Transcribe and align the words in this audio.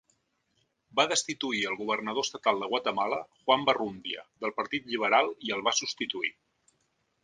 Va 0.99 1.05
destituir 1.11 1.59
el 1.73 1.77
governador 1.81 2.27
estatal 2.29 2.63
de 2.65 2.71
Guatemala, 2.73 3.21
Juan 3.45 3.69
Barrundia, 3.71 4.27
del 4.45 4.59
partit 4.61 4.93
lliberal, 4.95 5.35
i 5.49 5.59
el 5.59 5.67
va 5.71 5.79
substituir. 5.85 6.39